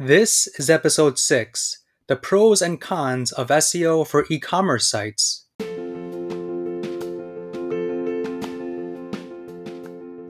[0.00, 5.46] This is episode 6 The Pros and Cons of SEO for E Commerce Sites.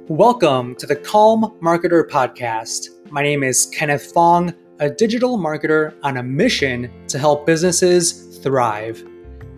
[0.07, 2.89] Welcome to the Calm Marketer Podcast.
[3.11, 9.03] My name is Kenneth Fong, a digital marketer on a mission to help businesses thrive.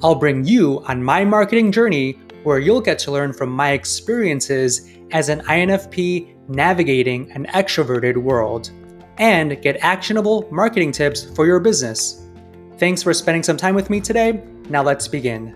[0.04, 2.12] I'll bring you on my marketing journey
[2.45, 8.70] where you'll get to learn from my experiences as an INFP navigating an extroverted world
[9.18, 12.22] and get actionable marketing tips for your business.
[12.79, 14.43] Thanks for spending some time with me today.
[14.68, 15.54] Now let's begin.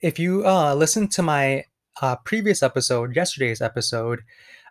[0.00, 1.64] If you uh, listened to my
[2.02, 4.20] uh, previous episode, yesterday's episode,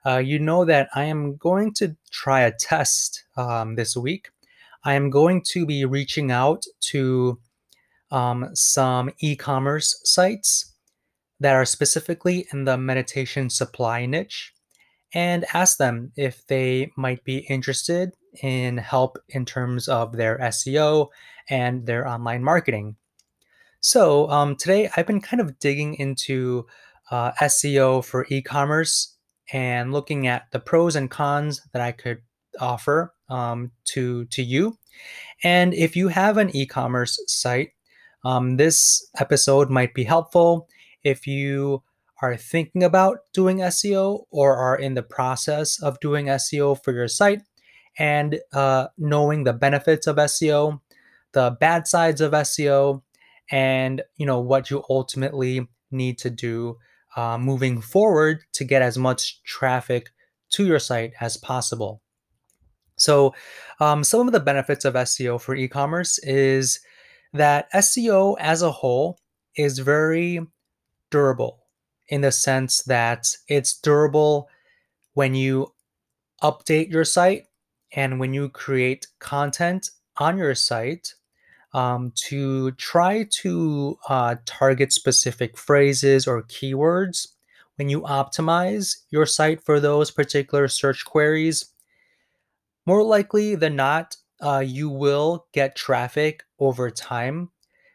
[0.06, 4.30] uh, you know that I am going to try a test um, this week.
[4.84, 7.40] I am going to be reaching out to
[8.12, 10.73] um, some e commerce sites
[11.44, 14.54] that are specifically in the meditation supply niche
[15.14, 21.10] and ask them if they might be interested in help in terms of their SEO
[21.50, 22.96] and their online marketing.
[23.82, 26.66] So, um, today I've been kind of digging into
[27.12, 29.18] uh, SEO for e commerce
[29.52, 32.22] and looking at the pros and cons that I could
[32.62, 34.78] offer um, to, to you.
[35.44, 37.72] And if you have an e commerce site,
[38.24, 40.70] um, this episode might be helpful
[41.04, 41.84] if you
[42.22, 47.08] are thinking about doing SEO or are in the process of doing SEO for your
[47.08, 47.42] site
[47.98, 50.80] and uh, knowing the benefits of SEO,
[51.34, 53.02] the bad sides of SEO,
[53.52, 56.78] and you know what you ultimately need to do
[57.16, 60.10] uh, moving forward to get as much traffic
[60.50, 62.02] to your site as possible.
[62.96, 63.34] So,
[63.80, 66.80] um, some of the benefits of SEO for e-commerce is
[67.34, 69.20] that SEO as a whole
[69.58, 70.40] is very
[71.14, 71.60] durable
[72.08, 74.50] in the sense that it's durable
[75.14, 75.72] when you
[76.42, 77.46] update your site
[77.96, 81.14] and when you create content on your site
[81.76, 87.28] um, to try to uh, target specific phrases or keywords.
[87.76, 91.74] When you optimize your site for those particular search queries,
[92.88, 97.52] more likely than not, uh, you will get traffic over time.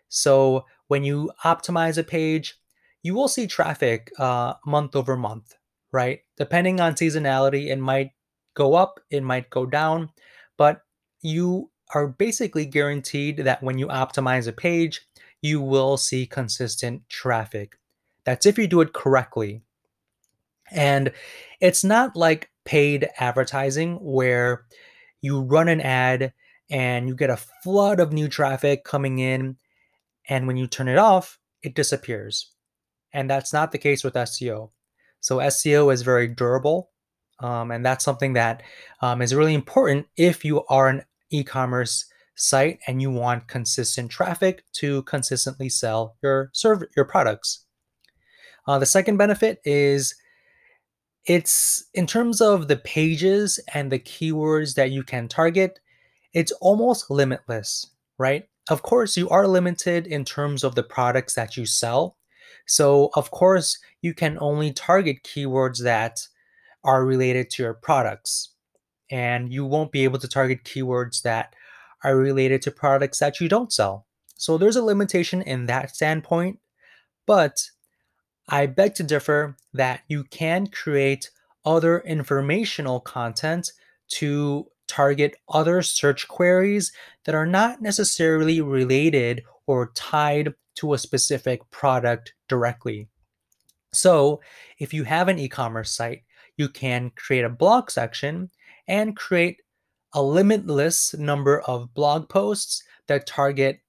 [0.09, 2.59] So when you optimize a page,
[3.03, 5.55] you will see traffic uh, month over month,
[5.93, 6.21] right?
[6.37, 8.11] Depending on seasonality, it might
[8.55, 10.11] go up, it might go down,
[10.57, 10.83] but
[11.23, 15.07] you are basically guaranteed that when you optimize a page,
[15.41, 17.79] you will see consistent traffic.
[18.25, 19.63] That's if you do it correctly.
[20.71, 21.13] And
[21.61, 24.67] it's not like paid advertising where
[25.23, 26.35] you run an ad
[26.71, 29.57] and you get a flood of new traffic coming in.
[30.29, 32.53] And when you turn it off, it disappears.
[33.13, 34.71] And that's not the case with SEO.
[35.21, 36.91] So SEO is very durable.
[37.41, 38.63] Um, and that's something that
[39.01, 44.11] um, is really important if you are an e commerce site and you want consistent
[44.11, 47.65] traffic to consistently sell your serve your products.
[48.67, 50.15] Uh, the second benefit is
[51.25, 55.79] it's in terms of the pages and the keywords that you can target,
[56.33, 58.49] it's almost limitless, right?
[58.71, 62.18] Of course, you are limited in terms of the products that you sell,
[62.69, 66.21] so, of course, you can only target keywords that
[66.85, 68.51] are related to your products.
[69.11, 71.55] And you won't be able to target keywords that
[72.05, 74.07] are related to products that you don't sell.
[74.37, 76.59] So, there's a limitation in that standpoint.
[77.27, 77.71] But
[78.51, 81.31] I beg to differ that you can create
[81.65, 83.73] other informational content
[84.09, 86.93] to target other search queries
[87.25, 93.09] that are not necessarily related or tied to a specific product directly.
[93.93, 94.41] So,
[94.79, 96.23] if you have an e commerce site,
[96.57, 98.51] you can create a blog section
[98.87, 99.63] and create
[100.13, 103.81] a limitless number of blog posts that target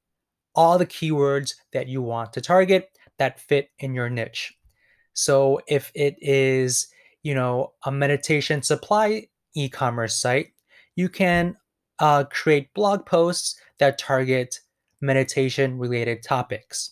[0.55, 4.53] all the keywords that you want to target that fit in your niche.
[5.13, 6.87] So, if it is,
[7.23, 10.53] you know, a meditation supply e commerce site,
[10.95, 11.57] you can
[11.99, 14.59] uh, create blog posts that target
[15.01, 16.91] meditation related topics.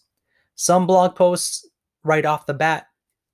[0.57, 1.69] Some blog posts
[2.03, 2.87] right off the bat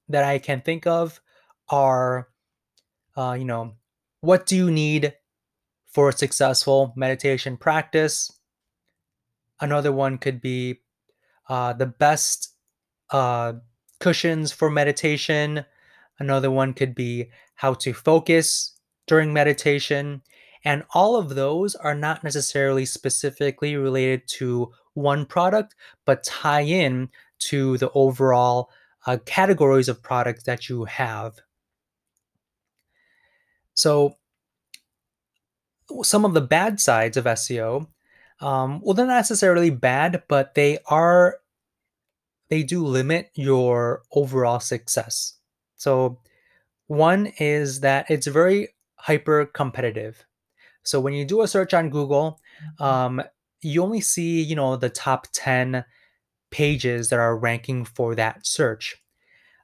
[0.09, 1.21] that I can think of
[1.69, 2.27] are,
[3.15, 3.75] uh, you know,
[4.19, 5.13] what do you need
[5.87, 8.29] for a successful meditation practice?
[9.61, 10.81] Another one could be
[11.47, 12.53] uh, the best
[13.11, 13.53] uh,
[14.01, 15.65] cushions for meditation.
[16.19, 18.77] Another one could be how to focus
[19.07, 20.21] during meditation.
[20.65, 25.75] And all of those are not necessarily specifically related to one product,
[26.05, 27.09] but tie in
[27.39, 28.69] to the overall
[29.05, 31.39] uh, categories of products that you have.
[33.73, 34.17] So,
[36.01, 37.87] some of the bad sides of SEO,
[38.39, 41.37] um, well, they're not necessarily bad, but they are,
[42.49, 45.35] they do limit your overall success.
[45.75, 46.19] So,
[46.87, 50.25] one is that it's very hyper competitive.
[50.83, 52.39] So, when you do a search on Google,
[52.79, 53.21] um,
[53.63, 55.85] you only see, you know, the top 10
[56.51, 58.95] pages that are ranking for that search.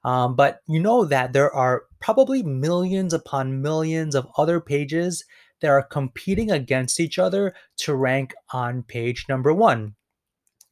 [0.04, 5.26] Um, but you know that there are probably millions upon millions of other pages
[5.62, 9.96] that are competing against each other to rank on page number one.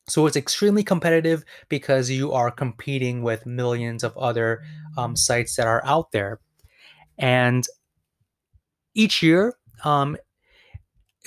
[0.07, 4.63] So it's extremely competitive because you are competing with millions of other
[4.97, 6.39] um, sites that are out there.
[7.17, 7.67] And
[8.93, 10.15] each year, um,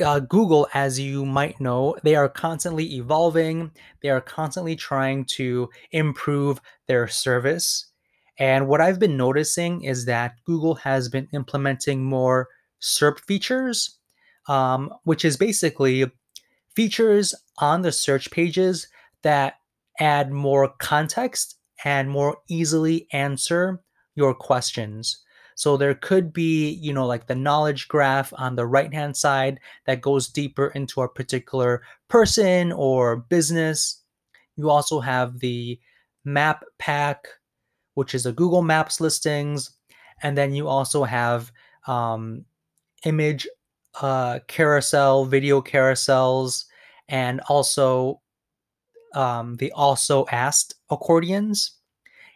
[0.00, 3.70] uh, Google, as you might know, they are constantly evolving.
[4.02, 7.86] They are constantly trying to improve their service.
[8.38, 12.48] And what I've been noticing is that Google has been implementing more
[12.80, 13.98] SERP features,
[14.48, 16.10] um, which is basically
[16.74, 18.88] features on the search pages
[19.22, 19.54] that
[19.98, 23.80] add more context and more easily answer
[24.14, 25.22] your questions.
[25.60, 29.60] So there could be, you know, like the knowledge graph on the right hand side
[29.84, 34.02] that goes deeper into a particular person or business.
[34.56, 35.78] You also have the
[36.24, 37.28] map pack,
[37.92, 39.72] which is a Google Maps listings.
[40.22, 41.52] And then you also have
[41.86, 42.46] um,
[43.04, 43.46] image
[44.00, 46.64] uh, carousel, video carousels,
[47.10, 48.22] and also
[49.14, 51.79] um, the also asked accordions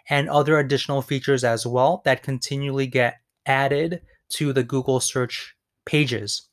[0.09, 5.55] and other additional features as well that continually get added to the Google search
[5.87, 6.49] pages.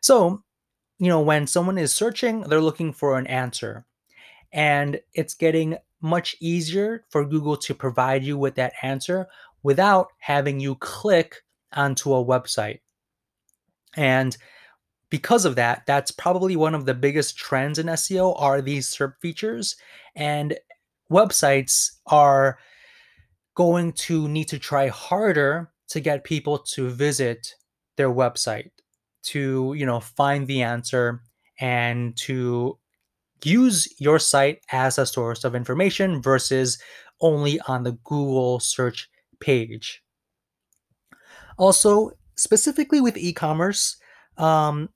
[0.00, 0.42] So,
[0.98, 3.86] you know, when someone is searching, they're looking for an answer.
[4.52, 9.28] And it's getting much easier for Google to provide you with that answer
[9.62, 11.42] without having you click
[11.72, 12.80] onto a website.
[13.96, 14.36] And
[15.10, 19.14] because of that, that's probably one of the biggest trends in SEO are these SERP
[19.20, 19.76] features.
[20.14, 20.56] And
[21.10, 22.58] websites are
[23.58, 27.56] going to need to try harder to get people to visit
[27.96, 28.70] their website
[29.20, 31.20] to you know find the answer
[31.58, 32.78] and to
[33.42, 36.78] use your site as a source of information versus
[37.20, 39.10] only on the Google search
[39.40, 40.04] page.
[41.56, 43.96] Also, specifically with e-commerce,
[44.36, 44.88] um,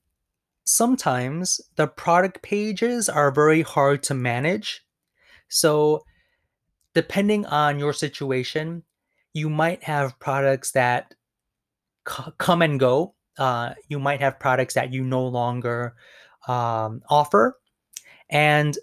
[0.63, 4.85] sometimes the product pages are very hard to manage.
[5.49, 6.03] So
[6.93, 8.83] depending on your situation,
[9.33, 11.13] you might have products that
[12.07, 13.15] c- come and go.
[13.37, 15.95] Uh, you might have products that you no longer
[16.47, 17.59] um, offer.
[18.29, 18.77] And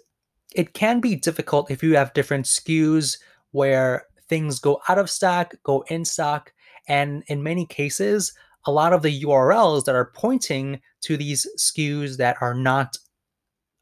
[0.53, 3.17] it can be difficult if you have different SKUs
[3.51, 6.53] where things go out of stock, go in stock.
[6.87, 8.33] And in many cases,
[8.65, 12.97] a lot of the URLs that are pointing to these SKUs that are not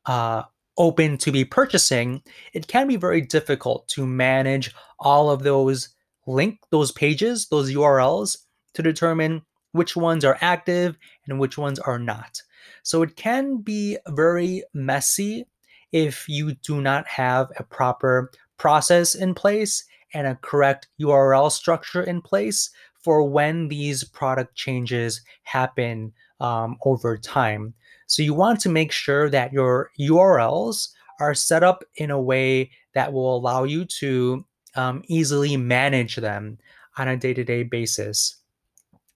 [0.05, 0.43] uh,
[0.79, 2.23] open to be purchasing,
[2.53, 5.89] it can be very difficult to manage all of those
[6.25, 8.37] link, those pages, those URLs
[8.73, 9.43] to determine
[9.73, 10.97] which ones are active
[11.27, 12.41] and which ones are not.
[12.83, 15.45] So it can be very messy
[15.91, 19.83] if you do not have a proper process in place
[20.13, 22.69] and a correct URL structure in place
[23.03, 27.73] for when these product changes happen um, over time.
[28.09, 30.89] So you want to make sure that your URLs
[31.19, 34.43] are set up in a way that will allow you to
[34.75, 36.57] um, easily manage them
[36.97, 38.35] on a day to day basis.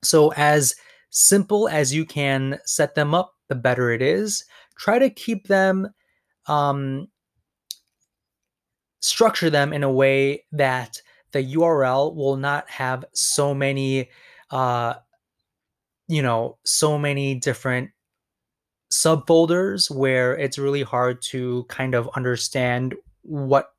[0.04, 0.76] So, as
[1.10, 4.46] simple as you can set them up, the better it is.
[4.78, 5.90] Try to keep them,
[6.46, 7.08] um,
[9.00, 14.12] structure them in a way that the URL will not have so many,
[14.52, 14.96] uh,
[16.08, 17.90] you know, so many different
[18.94, 23.70] subfolders where it's really hard to kind of understand what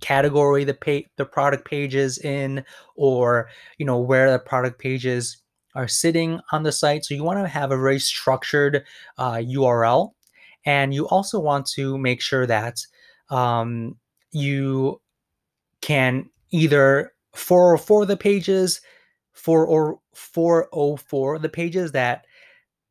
[0.00, 3.48] category the pay the product page is in or
[3.78, 5.38] you know where the product pages
[5.74, 7.04] are sitting on the site.
[7.04, 8.84] So you want to have a very structured
[9.16, 10.12] uh, url
[10.64, 12.78] and you also want to make sure that
[13.30, 13.96] um,
[14.32, 15.00] you
[15.80, 18.80] can either 404 the pages,
[19.32, 22.24] 4 or 404 the pages that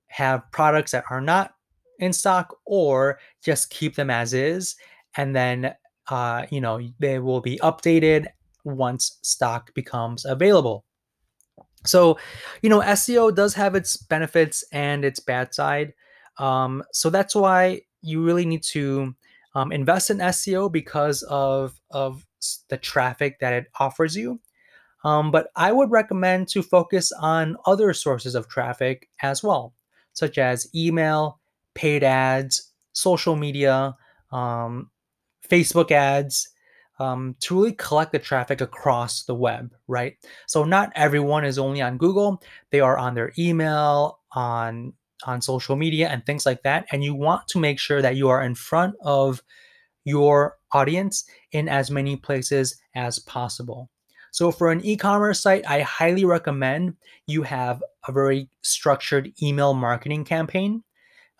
[0.07, 1.53] have products that are not
[1.99, 4.75] in stock, or just keep them as is,
[5.15, 5.73] and then
[6.09, 8.27] uh, you know they will be updated
[8.63, 10.83] once stock becomes available.
[11.85, 12.17] So,
[12.61, 15.93] you know, SEO does have its benefits and its bad side.
[16.37, 19.15] Um, so that's why you really need to
[19.55, 22.25] um, invest in SEO because of of
[22.69, 24.39] the traffic that it offers you.
[25.03, 29.73] Um, but I would recommend to focus on other sources of traffic as well,
[30.13, 31.39] such as email,
[31.77, 33.95] paid ads, social media,
[34.31, 34.89] um,
[35.47, 36.49] Facebook ads,
[36.99, 40.15] um, to really collect the traffic across the web, right?
[40.47, 42.41] So not everyone is only on Google;
[42.71, 44.93] they are on their email, on
[45.25, 46.87] on social media, and things like that.
[46.91, 49.43] And you want to make sure that you are in front of
[50.03, 53.89] your audience in as many places as possible.
[54.31, 56.95] So for an e-commerce site, I highly recommend
[57.27, 60.83] you have a very structured email marketing campaign.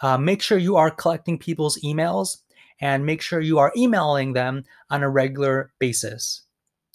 [0.01, 2.38] Uh, make sure you are collecting people's emails
[2.80, 6.44] and make sure you are emailing them on a regular basis.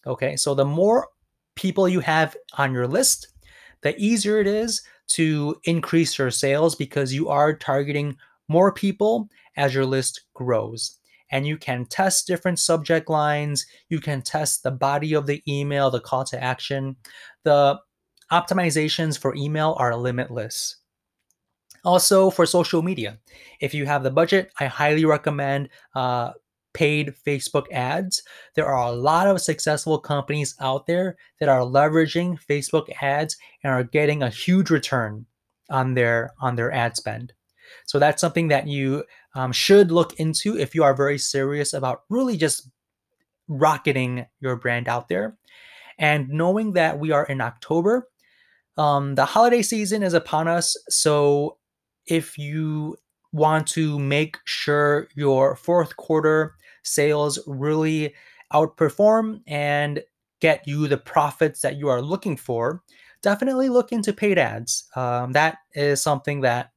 [0.06, 1.08] Okay, so the more
[1.54, 3.28] people you have on your list,
[3.82, 8.16] the easier it is to increase your sales because you are targeting
[8.48, 10.98] more people as your list grows.
[11.30, 15.90] And you can test different subject lines, you can test the body of the email,
[15.90, 16.96] the call to action.
[17.44, 17.78] The
[18.30, 20.76] optimizations for email are limitless.
[21.84, 23.18] Also, for social media,
[23.60, 26.32] if you have the budget, I highly recommend uh,
[26.74, 28.22] paid Facebook ads.
[28.54, 33.72] There are a lot of successful companies out there that are leveraging Facebook ads and
[33.72, 35.26] are getting a huge return
[35.70, 37.32] on their on their ad spend.
[37.86, 42.02] So that's something that you um, should look into if you are very serious about
[42.08, 42.68] really just
[43.48, 45.36] rocketing your brand out there.
[45.98, 48.08] And knowing that we are in October,
[48.76, 50.76] um, the holiday season is upon us.
[50.88, 51.58] So
[52.06, 52.96] if you
[53.32, 58.14] want to make sure your fourth quarter sales really
[58.52, 60.02] outperform and
[60.40, 62.82] get you the profits that you are looking for,
[63.22, 64.84] definitely look into paid ads.
[64.96, 66.70] Um, that is something that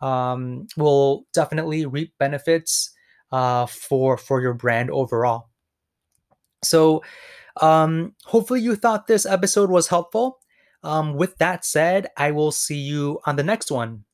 [0.00, 2.90] um, will definitely reap benefits
[3.30, 5.48] uh, for for your brand overall.
[6.62, 7.02] So,
[7.60, 10.38] um, hopefully, you thought this episode was helpful.
[10.82, 14.04] Um, with that said, I will see you on the next one.